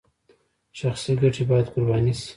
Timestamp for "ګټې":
1.21-1.43